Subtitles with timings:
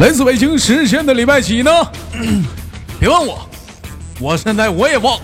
[0.00, 1.70] 来自北京时间的礼拜几呢？
[2.98, 3.46] 别问我，
[4.18, 5.22] 我现在我也忘了。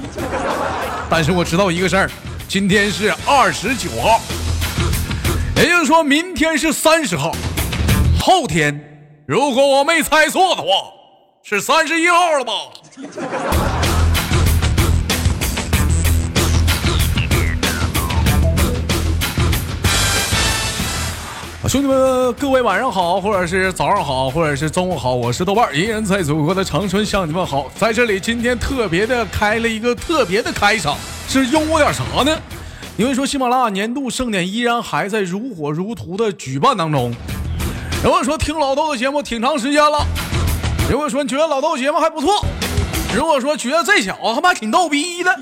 [1.08, 2.10] 但是我知道一个事儿，
[2.46, 4.20] 今天是二十九号，
[5.56, 7.32] 也就是说明天是三十号，
[8.20, 8.78] 后天
[9.26, 10.68] 如果我没猜错的话，
[11.42, 12.52] 是三十一号了吧？
[21.68, 27.66] 兄弟们，各位晚上好，或者是早上好，或者是中午好，我是豆瓣，依然在祖国的长春向你们好。
[27.74, 30.96] 在这里，今天特别的开了一个特别的开场，
[31.28, 32.38] 是用我点啥呢？
[32.96, 37.12] 因为说喜马拉雅年度盛典依然还在如火如荼的举办当中。
[38.04, 40.06] 如果说听老豆的节目挺长时间了，
[40.88, 42.46] 如果说觉得老豆节目还不错，
[43.12, 45.36] 如果说觉得这小子他妈挺逗逼的。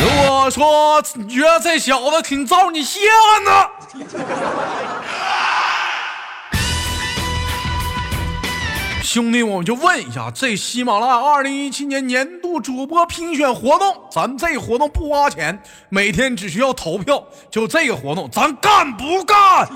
[0.00, 3.70] 如果说觉得这小子挺招你稀罕的，
[9.02, 19.24] 兄弟，我就问一下，这喜马拉雅二零一七年年度主播评选活动，咱这活动不花钱，每天只需要投票，就这个活动，咱干不？
[19.24, 19.68] 干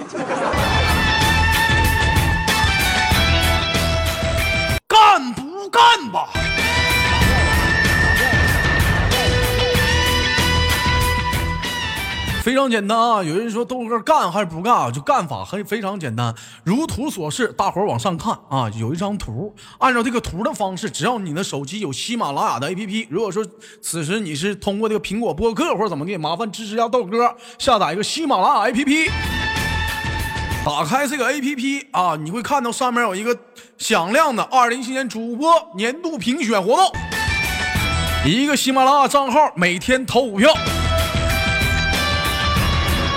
[12.62, 13.24] 非常简单啊！
[13.24, 14.88] 有人说豆哥干还是不干啊？
[14.88, 16.32] 就干法很非常简单，
[16.62, 23.44] 如图所示，大伙儿往上看啊，有一张图，按照这个图的方式，只要你的手机有喜马拉雅的 APP，如果说
[23.80, 29.10] 此时你是通过这个苹果播客或者怎么的，麻烦支持一下豆哥，下载一个喜马拉雅 APP，
[30.64, 33.36] 打开这个 APP 啊，你会看到上面有一个
[33.76, 36.92] 响亮的二零一七年主播年度评选活动，
[38.24, 40.54] 一个喜马拉雅账号每天投五票。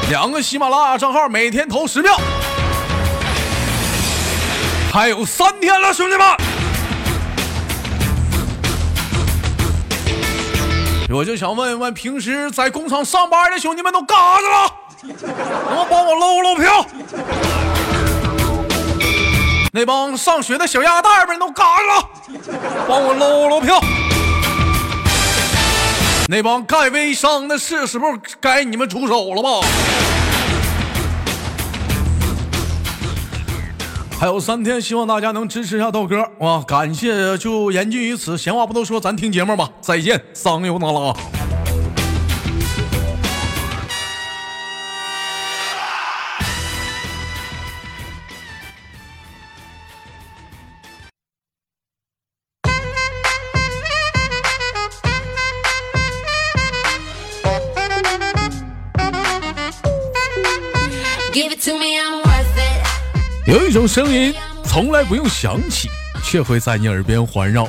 [0.09, 2.16] 两个喜马拉雅账号每天投十票，
[4.93, 6.27] 还有三天了，兄弟们！
[11.09, 15.16] 我就想问一问，平时在工厂上班的兄弟们都干啥去了？
[15.69, 16.85] 能不帮我搂搂票？
[19.72, 22.47] 那帮上学的小鸭蛋们都干啥去了？
[22.87, 23.81] 帮我搂搂票。
[26.28, 28.08] 那帮干微商的是时候
[28.41, 29.50] 该你们出手了吧？
[34.19, 36.64] 还有三天，希望大家能支持一下道哥啊！
[36.68, 39.69] 感谢，就言尽于此，闲话不多说，咱听节目吧。
[39.81, 41.14] 再见，桑油娜拉。
[63.46, 65.90] 有一种声音从来不用想起，
[66.23, 67.66] 却会在你耳边环绕；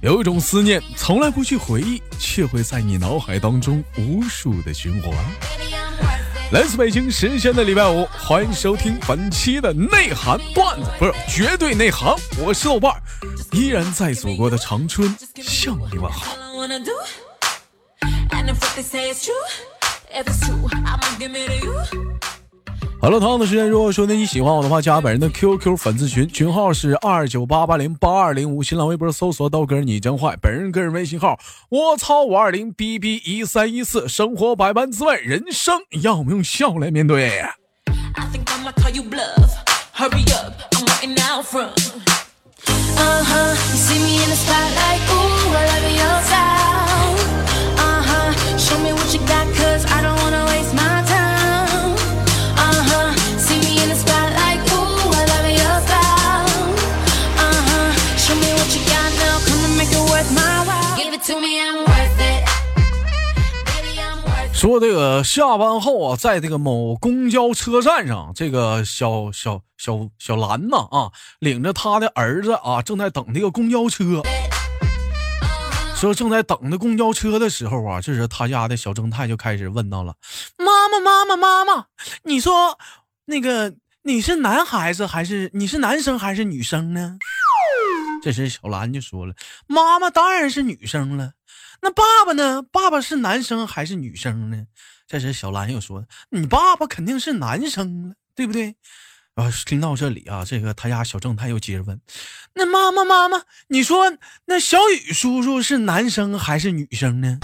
[0.00, 5.12] 有一种思念从来不去回忆，却会在你脑海当中无数的循环。
[6.52, 12.16] 来自北京时间的礼拜五，欢迎收听本期的内涵段子，不是绝对内涵。
[12.38, 12.94] 我是豆瓣，
[13.50, 16.34] 依然在祖国的长春向你问好。
[23.02, 31.36] 好了，同样的时间，如果说呢你喜欢我的话，加本人的 QQ 粉丝群，群号是二九八八零八二零五，新浪微博搜索刀哥你真坏，本人个人微信号
[31.68, 37.42] 我操五二零 bb 一三一四，生活百般滋味，人生要我们用笑来面对。
[64.62, 71.10] 说这个下班后啊，在这个某公交车站上，这个小小小小兰呐啊，
[71.40, 74.22] 领着他的儿子啊，正在等这个公交车。
[75.96, 80.14] 说正在等着公交车的时候啊，这时他家的小正太就开始问到了
[80.56, 81.86] ：“妈妈，妈妈，妈妈，
[82.22, 82.78] 你说
[83.24, 83.74] 那个
[84.04, 87.18] 你是男孩子还是你是男生还是女生呢？”
[88.22, 89.34] 这时小兰就说了
[89.66, 91.32] ：“妈妈当然是女生了。”
[91.84, 92.62] 那爸爸呢？
[92.62, 94.66] 爸爸是男生还是女生呢？
[95.08, 98.76] 这时小兰又说：“你爸爸肯定是男生了，对不对？”
[99.34, 102.00] 啊，听到这里啊，这个他家小正太又接着问
[102.54, 107.38] ：“那妈妈妈妈，你说那小雨叔叔是男生还是女生呢？”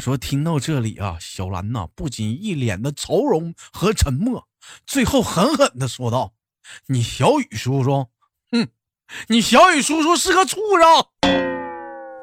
[0.00, 4.46] 说听到这里啊，小兰呐不仅一脸的愁容和沉默，
[4.86, 6.32] 最后狠狠的说道
[6.86, 8.06] ：“你小雨叔叔，
[8.52, 8.68] 哼，
[9.26, 11.48] 你小雨叔叔是个畜生。”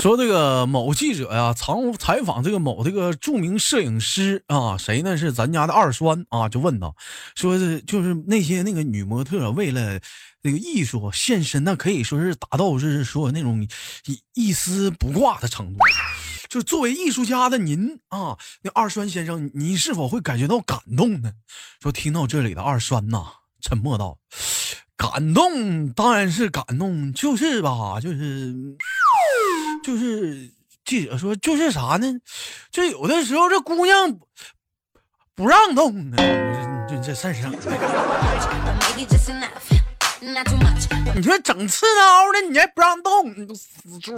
[0.02, 5.18] 说这个某记者呀，常采访这个某这个著名摄影师啊，谁呢？
[5.18, 6.90] 是咱家的二栓啊，就问他，
[7.34, 10.00] 说是就是那些那个女模特为了
[10.40, 13.68] 那个艺术献身，那可以说是达到就是说那种
[14.06, 15.78] 一一丝不挂的程度。
[16.48, 21.30] 就作为艺术家的您啊，那二栓先生，您是否会感觉到感动呢？
[21.82, 23.26] 说听到这里的二栓呐，
[23.60, 24.16] 沉默道
[24.96, 28.54] ：“感动当然是感动，就是吧，就是
[29.82, 30.50] 就是
[30.84, 32.06] 记者说就是啥呢？
[32.70, 34.18] 就有的时候这姑娘
[35.34, 36.16] 不让动呢，
[36.88, 37.50] 就这事儿上。”
[41.14, 43.68] 你说整刺挠的，你还不让动，你都死
[44.00, 44.14] 猪！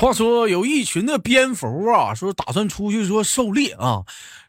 [0.00, 4.00] 话说有一群的蝙蝠啊，说打算出去说狩猎啊，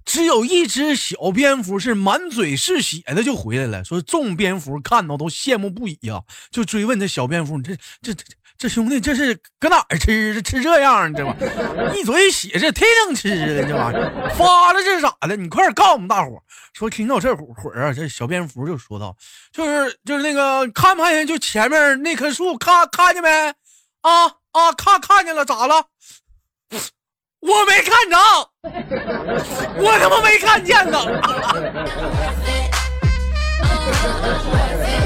[0.06, 3.83] 只有一只小蝙蝠是满嘴是血的就回来了。
[3.83, 6.21] 说众蝙蝠看到都羡慕不已呀，
[6.51, 8.24] 就追问这小蝙蝠：“你这这这
[8.57, 10.42] 这兄弟这是搁哪儿吃的？
[10.42, 15.36] 吃这样这玩意儿，一嘴血这忒能吃的这玩意儿，发了这是咋的？
[15.36, 19.18] 你快点告诉我们大伙说听到这会儿啊，这小蝙蝠就说道：
[19.51, 23.30] 就是就是那个看不看见就前面那棵树看看见没
[24.00, 25.86] 啊？”啊，看看见了，咋了？
[27.39, 28.18] 我没看着，
[29.81, 31.00] 我他妈没看见呢。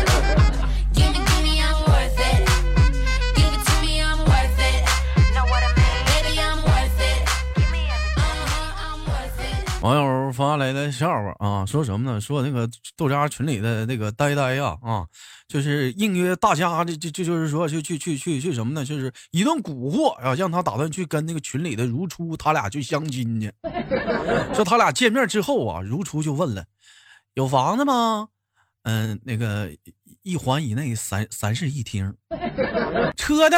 [9.85, 12.19] 网友发来的笑话啊，说什么呢？
[12.19, 12.67] 说那个
[12.97, 15.05] 豆渣群里的那个呆呆呀啊，
[15.47, 18.83] 就是应约大家的，就就就是说，去去去去去什么呢？
[18.83, 23.53] 就是一顿蛊惑啊，让他打算去跟那个群里的如初他俩去相亲去。
[24.55, 26.65] 说他俩见面之后啊，如初就问了
[27.35, 28.29] ：“有房子吗？”
[28.81, 29.69] 嗯，那个
[30.23, 32.11] 一环以内三三室一厅。
[33.15, 33.57] 车呢？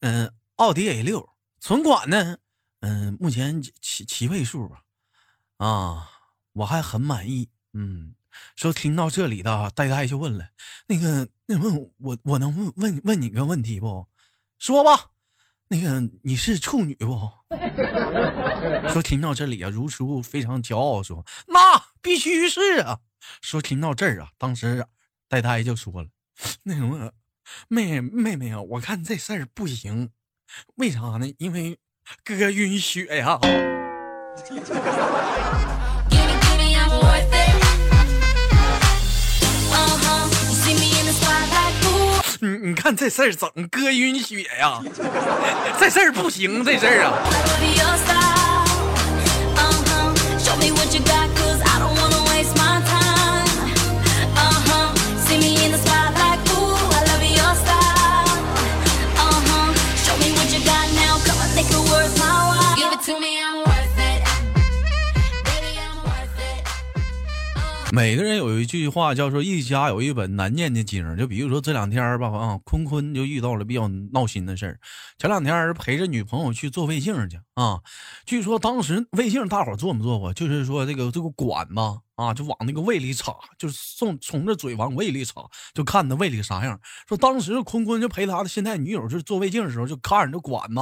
[0.00, 1.26] 嗯，奥迪 A 六。
[1.60, 2.36] 存款呢？
[2.80, 4.82] 嗯，目前七七位数吧。
[5.58, 6.08] 啊，
[6.52, 7.48] 我还很满意。
[7.72, 8.14] 嗯，
[8.54, 10.50] 说听到这里的呆呆就问了，
[10.86, 14.06] 那个，那问我，我能问问问你个问题不？
[14.58, 15.10] 说吧，
[15.68, 17.30] 那个你是处女不？
[18.88, 23.00] 说听到这里啊，如初非常骄傲说，那必须是啊。
[23.42, 24.86] 说听到这儿啊，当时
[25.28, 26.08] 呆呆就说了，
[26.62, 27.12] 那什么，
[27.68, 30.10] 妹妹妹啊，我看这事儿不行，
[30.76, 31.30] 为啥呢？
[31.38, 31.78] 因为
[32.24, 33.38] 哥晕血呀。
[42.38, 44.80] 你你看这事儿整哥晕血呀，
[45.80, 48.25] 这事儿不行，这事儿啊。
[67.96, 74.78] 每个人有一句话叫做“一家有一本难念的经”，就比如说这两天吧，啊，坤坤就遇到了比较闹心的事儿。
[75.16, 77.80] 前两天陪着女朋友去做胃镜去啊，
[78.26, 80.34] 据说当时胃镜大伙做没做过？
[80.34, 85.34] 就是说这个这个管吧啊，就往那个胃里插，就是送从这嘴往胃里插，
[85.74, 86.80] 就看他胃里啥样。
[87.06, 90.80] 说当时坤坤就陪他的现在女友就是做胃镜的时候，就看着这管子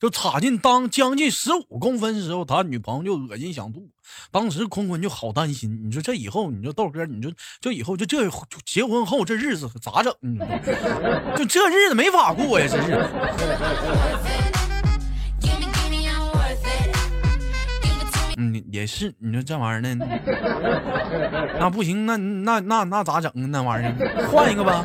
[0.00, 3.88] 就插进当将近十五公分的时候，他女朋友就恶心想吐。
[4.32, 8.28] 当时坤坤就好担心，你说这以后，你说豆哥，你说这以后就这
[8.66, 10.12] 结婚后这日子可咋整？
[11.36, 14.61] 就这日子没法过呀，真是。
[18.42, 19.94] 你也是，你说这玩意儿那
[21.60, 24.28] 那不行，那那那那咋整那玩意儿？
[24.30, 24.84] 换一个吧。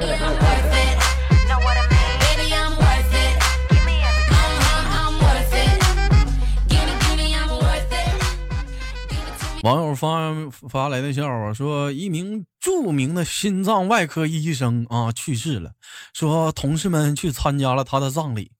[9.63, 10.31] 网友发
[10.69, 15.71] 发来的笑话说，一名著名的心脏外科医生啊去世了，
[16.13, 18.51] 说同事们去参加了他的葬礼，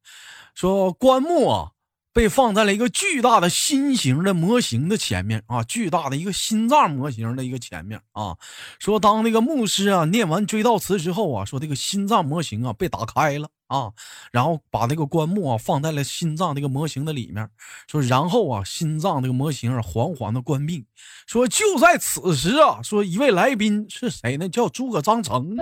[0.54, 1.72] 说棺木啊
[2.18, 8.36] 被放在了一个巨大的心形的模型的前面啊，巨大的一个心脏模型的一个前面啊。
[8.80, 13.92] 说当那个牧师啊念完追悼词之后啊，说这个心脏模型啊被打开了啊，
[14.32, 17.48] 然后把那个棺木啊放在了心脏这个模型的里面。
[17.88, 20.86] 说然后啊，心脏这个模型啊缓缓的关闭。
[21.28, 24.50] 说就在此时啊，说一位来宾是谁呢？
[24.50, 25.56] 叫诸葛张成，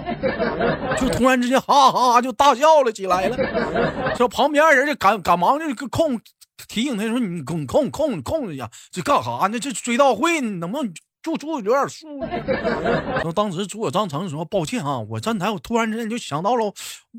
[0.98, 4.16] 就突然之间哈哈就大笑了起来了。
[4.16, 6.18] 说旁边人就赶赶忙就控。
[6.68, 9.60] 提醒他说：“你控控控控一下，这干啥呢？
[9.60, 12.20] 这追悼会能不能就注有点数？”
[13.24, 16.74] 说当时诸葛张成说：“抱歉啊，我站台，我突然之间就想到了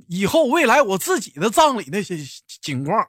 [0.09, 2.16] 以后未来我自己的葬礼那些
[2.62, 3.07] 情况。”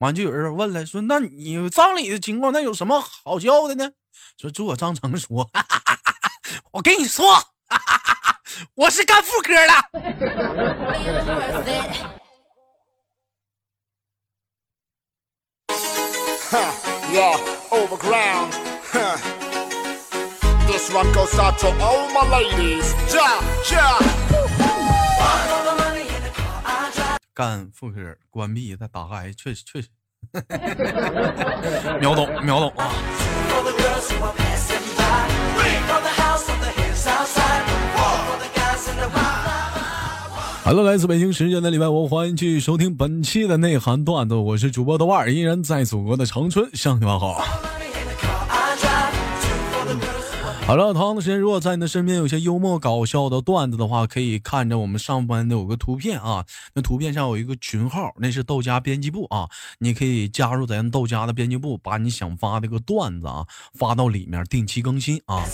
[0.00, 3.90] 完就有人问了，说：“那你葬礼的情况，那有什么好笑的呢？”
[4.40, 5.50] 说诸葛张成说
[6.72, 7.24] ：“我跟你说，
[8.74, 9.72] 我是干妇科的。”
[16.54, 17.36] Yeah,
[17.72, 18.52] overground.
[20.68, 22.94] This one goes out to all my ladies.
[23.12, 23.40] Ja,
[23.72, 23.98] ja.
[27.34, 29.88] 干妇科关闭再打开，确实确实，
[32.00, 32.92] 秒懂秒懂啊！
[40.66, 47.44] Hello，，来自北京时间的礼拜五，欢迎继续收听本期的内涵段子，我是主播豆瓣，依然在祖国的长春向你们好。
[50.66, 59.46] 好了，同样的时间，如果在你的身边有些幽默搞笑的段子的话，可以看着我们上班的有个图片啊，那图片上有一个群号，那是豆家编辑部啊，
[59.80, 63.44] 你可以加入咱豆家的编辑部，把你想发这个段子啊
[63.74, 65.44] 发到里面，定期更新啊。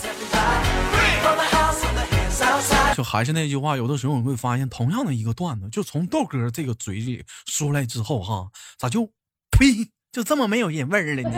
[3.00, 8.46] 就还是那句话，有的时候你会发现，同样的一个段子，就从豆哥这个嘴里说来之后，哈，
[8.78, 9.06] 咋就，
[9.50, 11.30] 呸，就这么没有人味儿了呢？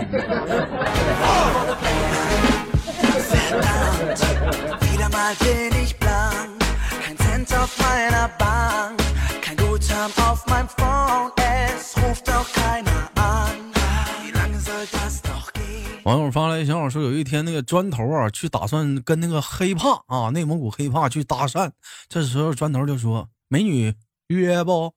[16.04, 21.70] 网友发来小伙说，有一天那个砖头啊，去打算跟那个黑怕啊，内蒙古黑怕去搭讪。
[22.08, 23.94] 这时候砖头就说：“美女
[24.26, 24.92] 约不？”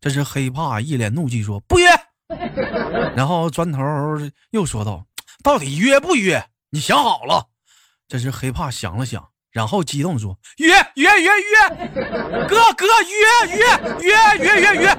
[0.00, 1.86] 这是黑怕一脸怒气说：“不约。
[3.14, 3.80] ”然后砖头
[4.50, 5.06] 又说道
[5.44, 6.44] ：“到底约不约？
[6.70, 7.46] 你想好了？”
[8.08, 11.68] 这是黑怕想了想，然后激动说：“约约约约，
[12.48, 13.58] 哥哥约约
[14.00, 14.96] 约约约约。”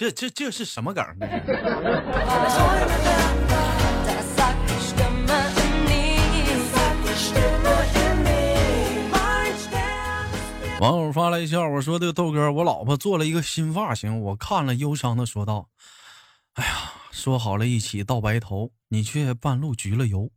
[0.00, 1.04] 这这这是什么梗？
[10.80, 15.68] 网友发来笑我说：“这个豆哥，我老婆做了一个新发型，我看了忧伤的说道
[16.56, 20.30] ：‘哎呀，说好了一起到白头，你却半路焗了油。’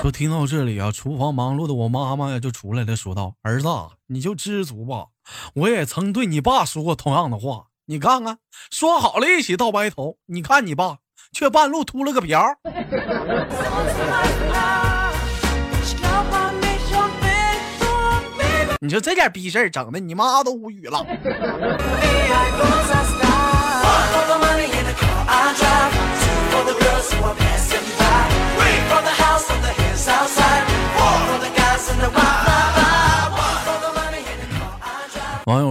[0.00, 3.68] 说听到这里啊，厨房忙碌的我妈妈呀就出来了，说道：‘儿子，
[4.06, 5.06] 你就知足吧，
[5.54, 8.38] 我也曾对你爸说过同样的话。’你看看，
[8.70, 10.96] 说好了一起到白头，你看你爸
[11.32, 12.44] 却半路秃了个瓢。
[18.80, 21.06] 你说这点逼事儿整的，你妈都无语了。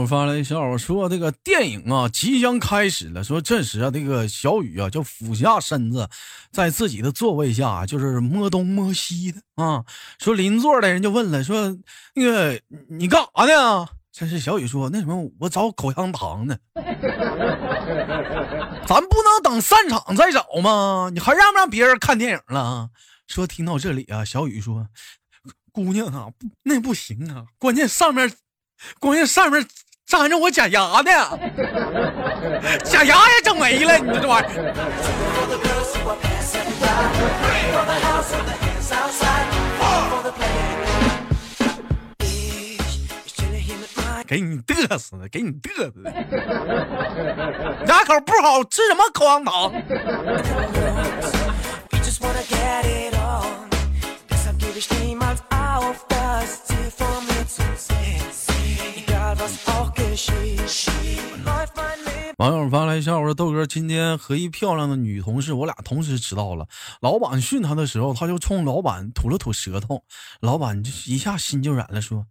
[0.05, 3.23] 发来笑话说：“这个电影啊即将开始了。
[3.23, 6.07] 说这时啊，这个小雨啊就俯下身子，
[6.51, 9.83] 在自己的座位下就是摸东摸西的啊。
[10.19, 11.77] 说邻座的人就问了，说
[12.13, 12.59] 那个
[12.89, 13.87] 你干啥呢？
[14.11, 16.57] 这是小雨说，那什么，我找口香糖呢。
[18.87, 21.09] 咱不能等散场再找吗？
[21.13, 22.89] 你还让不让别人看电影了？
[23.27, 24.87] 说听到这里啊，小雨说，
[25.71, 28.31] 姑娘啊，不那不行啊，关键上面。”
[28.99, 29.65] 关键上面
[30.07, 31.11] 粘着我假牙呢，
[32.85, 34.61] 假牙也整没了，你说这玩意儿？
[44.27, 46.11] 给你嘚瑟的，给你嘚瑟的，
[47.87, 49.71] 牙口不好，吃什么口香糖？
[62.37, 66.67] 网友发来笑话说：“豆哥今天和一漂亮的女同事，我俩同时迟到了。
[66.99, 70.03] 老板训他的时候，他就冲老板吐了吐舌头。
[70.41, 72.25] 老板就一下心就软了，说：‘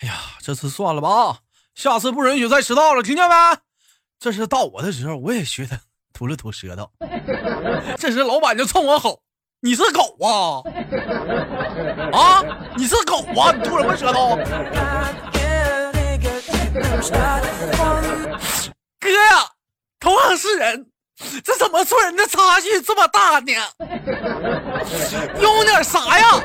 [0.00, 1.40] 哎呀，这次算了吧，
[1.74, 3.34] 下次不允许再迟到了，听见没？’
[4.18, 5.78] 这是到我的时候，我也学他
[6.14, 6.90] 吐了吐舌头。
[7.98, 9.20] 这时老板就冲我吼
[9.60, 10.62] ：‘你是狗啊？
[12.18, 12.42] 啊，
[12.78, 13.52] 你是狗啊？
[13.52, 14.38] 你吐什么舌头？’”
[19.02, 19.44] 哥呀，
[19.98, 20.86] 同样是人，
[21.44, 23.52] 这怎么做人的差距这么大呢？
[25.42, 26.42] 用点啥呀？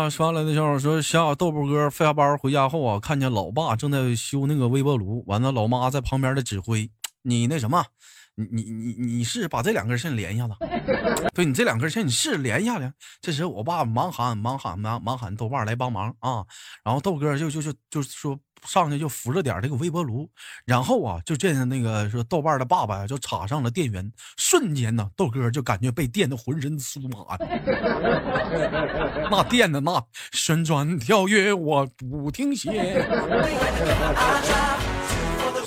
[0.00, 6.90] 网友发发来的小伙说：下豆腐哥下班回家后啊，看见老爸正在修那个微波炉，完了老妈在旁边的指挥
[7.20, 7.84] 你那什么，
[8.50, 10.54] 你你你你是把这两根线连一下子，
[11.34, 12.92] 对你这两根线你试连一下连。
[13.20, 16.44] 这时我爸忙喊忙喊忙忙喊豆瓣来帮忙啊，
[16.84, 18.38] 然后豆哥就就就就说。
[18.66, 20.28] 上去就扶着点这个微波炉，
[20.66, 27.38] 然后啊，就见那个说豆瓣的爸爸，就插上了电源，瞬间呢，豆哥就感觉被电的浑身酥麻，
[29.32, 33.02] 那电的那旋转跳跃我不停歇。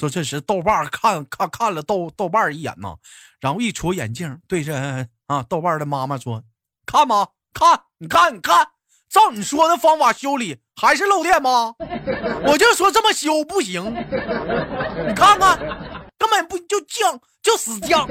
[0.04, 2.96] 说这时豆瓣看看看了豆豆瓣一眼呐，
[3.40, 6.44] 然后一戳眼镜，对着啊豆瓣的妈妈说
[6.86, 7.30] ：“看吗？
[7.54, 8.68] 看，你看，你看。”
[9.10, 11.74] 照你说的方法修理还是漏电吗？
[12.48, 15.58] 我就说这么修不行，你看看，
[16.18, 18.06] 根本不就犟就死犟。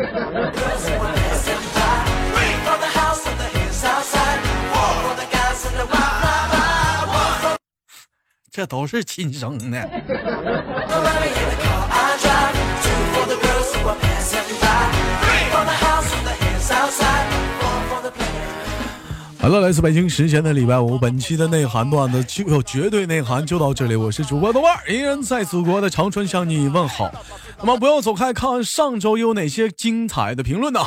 [8.54, 9.80] 这都是亲生的。
[19.40, 23.96] 好了，来自北京时间的礼拜五，本期的内涵段子就有绝对内涵，就到这里。
[23.96, 27.10] 我是主播豆瓣，依然在祖国的长春向你问好。
[27.60, 30.80] 那么不要走开，看上周有哪些精彩的评论呢？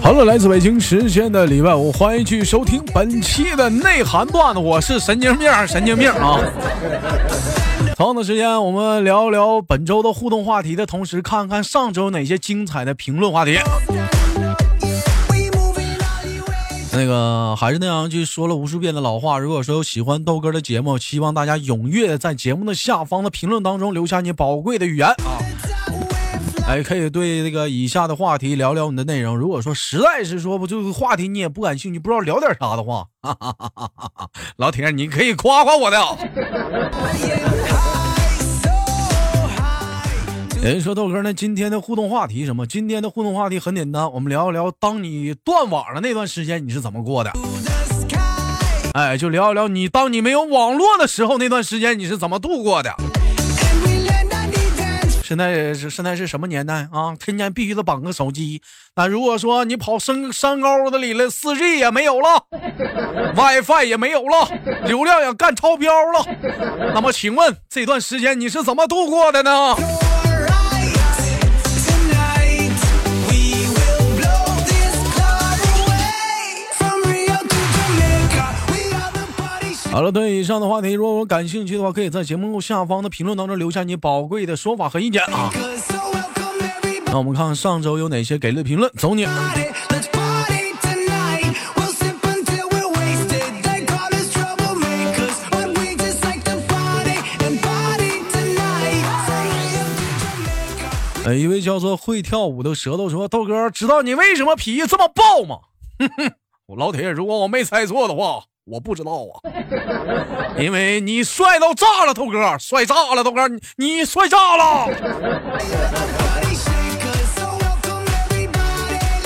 [0.00, 4.58] 好了，来自北京时间的礼拜五，欢迎去收听本期的内涵段子。
[4.58, 6.40] 我是神经病，神经病啊！
[7.96, 13.58] 同样的时间，我们聊聊本周的互动话题的同时，看看上周哪些精彩的评论话题。
[16.94, 25.40] 那个还是那样就说了无数遍的老话，如果说有喜欢豆哥的节目，希望大家踊跃在节目的下方的评论当中留下你宝贵的语言啊。
[26.68, 29.36] 哎，可以对这个以下的话题聊聊你的内容。
[29.36, 35.98] 如果说实在是说不就是话题你也不感兴趣，不知道聊点啥的话，哈哈哈哈老铁你可以夸夸我的。
[40.62, 42.64] 人说豆哥，那今天的互动话题什么？
[42.64, 47.32] 今天的互动话题很简单，我们聊一聊，当你断网的那段时间你是怎么过的？
[48.94, 52.94] 哎，就聊一聊你当你没有网络的时候那段时间你是怎么度过的？
[55.24, 57.16] 现在是现在是什么年代啊？
[57.18, 58.62] 天天必须得绑个手机。
[58.94, 62.46] 那如果说你跑山山沟子里了，四 G 也没有了
[63.34, 64.48] ，WiFi 也没有了，
[64.84, 66.24] 流量也干超标了，
[66.94, 69.74] 那么请问这段时间你是怎么度过的呢？
[79.92, 85.50] 好了，对以上的话题，如果我感兴趣的话，可以在节目下方的评论当中留下你宝贵的说法和意见啊。
[87.04, 89.26] 那我们看看上周有哪些给力的评论，走你。
[101.24, 105.58] 呃，一位叫做会跳舞的舌头说：“豆哥，知道你为什么脾气这么暴吗？”
[106.00, 106.32] 哼哼，
[106.66, 108.42] 我老铁，如果我没猜错的话。
[108.64, 109.42] 我不知道啊，
[110.56, 114.86] 因为你帅到炸了，豆哥，帅炸了，豆哥，你你帅炸了。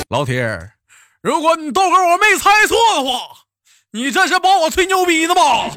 [0.08, 0.58] 老铁，
[1.20, 3.18] 如果你豆哥我没猜错的话，
[3.92, 5.68] 你这是把我吹牛逼呢吧？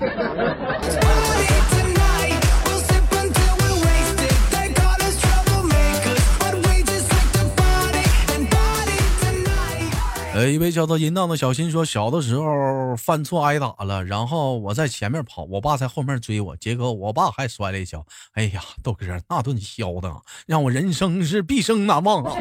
[10.39, 18.06] 呃，一位叫做淫荡的小新说，小的时候犯错挨打了，然后我在前面跑，我爸在后面追我，结果我爸还摔了一跤。
[18.36, 20.10] 哎呀，豆哥那顿削的，
[20.47, 22.38] 让我人生是毕生难忘啊！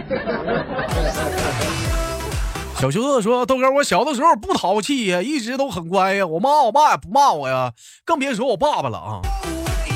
[2.80, 7.72] 小秋子说，豆哥，我小的时候不淘气呀，一直都很乖呀，我妈我爸也不骂我呀，
[8.04, 9.22] 更别说我爸爸了啊。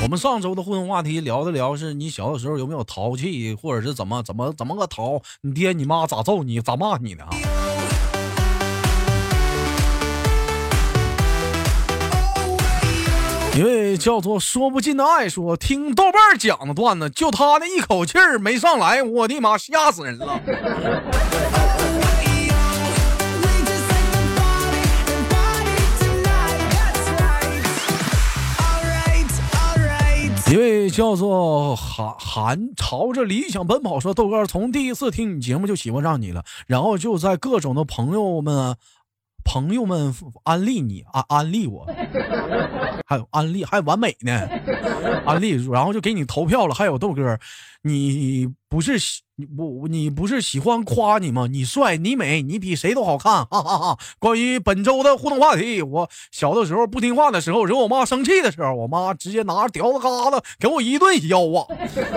[0.01, 5.21] 我们上周的互动话题聊的聊是你小的时候有没有淘气，或者是怎么怎么怎么个淘？
[5.39, 7.29] 你爹你妈咋揍你，咋骂你的啊
[13.55, 20.41] 一位叫做说不尽的爱说，听豆瓣讲的段子，就他那一口气儿没上来，我的妈，吓死人了！
[30.51, 38.75] 一位叫做韩韩朝着理想奔跑说，豆哥从第一次听你节目就喜欢上你了，然后就在各种的朋友们
[39.43, 41.85] 朋友们安利你安安利我，
[43.05, 44.47] 还有安利还完美呢，
[45.25, 46.73] 安利，然后就给你投票了。
[46.73, 47.37] 还有豆哥，
[47.81, 49.21] 你不是喜
[49.55, 51.47] 不你不是喜欢夸你吗？
[51.49, 53.97] 你帅，你美，你比谁都好看，哈哈哈。
[54.19, 61.67] 关于本周的互动话题，我小的时候不听话的时候，惹我妈生气的时候，我妈直接拿着条子疙瘩给我一顿削啊，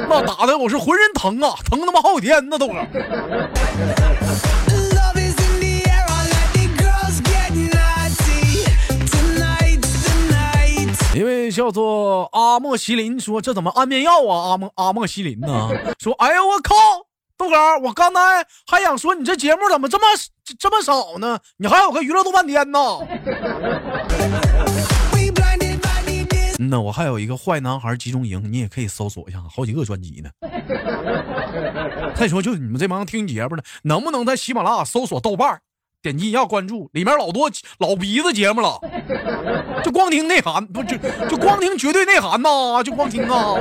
[0.08, 2.74] 那打的我是浑身疼啊，疼他妈好几天呢，豆哥。
[11.46, 14.50] 位叫做阿莫西林说：“这怎么安眠药啊？
[14.50, 15.70] 阿莫阿莫西林呢？
[15.98, 16.74] 说，哎呦，我靠，
[17.38, 18.20] 豆哥，我刚才
[18.66, 20.04] 还想说你这节目怎么这么
[20.58, 21.38] 这么少呢？
[21.56, 22.78] 你还有个娱乐豆半天呢。
[26.58, 30.30] 嗯呐，我还有一个坏男孩集中营，你也可以搜索一下，好几个专辑呢。
[32.16, 35.60] 再说，就你们这帮听节目的，能不能在喜马拉雅搜索豆瓣？”
[36.06, 38.78] 点击一下关注，里面老多老鼻子节目了，
[39.82, 40.96] 就光听内涵，不就
[41.28, 43.56] 就光听绝对内涵呐，就光听啊。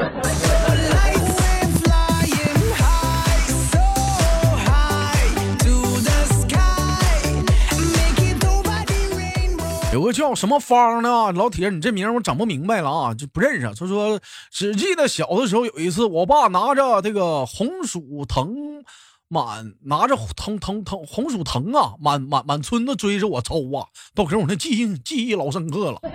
[9.91, 13.67] 有个叫什么方的老铁，你这名我整不明白了啊，就不认识。
[13.75, 14.19] 他说
[14.51, 18.83] 只记得小的时候有一次，我爸拿着这个红薯藤。
[19.27, 23.87] 满拿着藤藤藤红薯藤啊，满满满村子追着我抽啊！
[24.13, 25.99] 豆哥，我那记忆记忆老深刻了。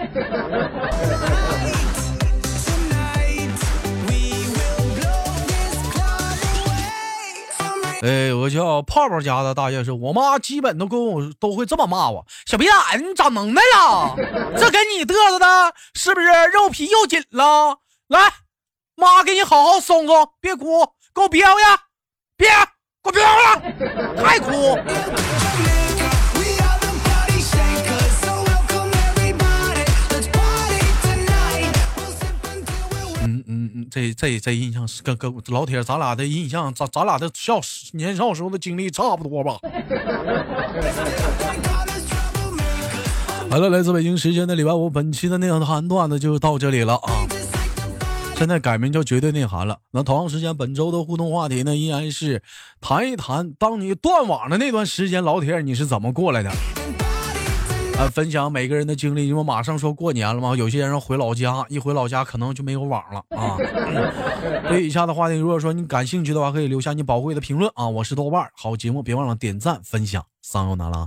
[8.03, 14.15] 哎，有个叫泡泡家的大爷说，我妈基本都跟我都会这么骂我：小逼崽，你咋能耐呀？
[14.57, 17.81] 这给你嘚瑟的，是不是肉皮又紧了？
[18.09, 18.33] 来，
[18.95, 21.53] 妈给你好好松松，别哭，给我憋回
[22.39, 22.47] 去，
[23.11, 23.21] 憋。
[23.21, 24.79] 给我别了，太哭。
[33.23, 37.61] 嗯嗯嗯，这这这印象是跟跟老铁咱俩的印象，咱咱俩的笑
[37.93, 39.59] 年少时候的经历差不多吧？
[43.51, 47.27] 好了，来自北京时间的礼拜五，本期的内涵段子就到这里了啊。
[48.41, 49.81] 现在改名叫绝对内涵了。
[49.91, 52.43] 那同样时间，本周的互动话题呢，依然是
[52.81, 56.49] 谈一谈，当你断网的那段时间，老铁你是怎么过来的？
[57.99, 59.29] 啊，分享每个人的经历。
[59.29, 63.59] 因为马上说过年了嘛，有些人回老家， 一回老家可能就没有网了啊。
[64.71, 67.87] 对以下的话题，如果说你感兴趣的话，可以留下你宝贵的评论啊。
[67.87, 71.07] 我是豆瓣，好节目别忘了点赞分享，桑油拿拉。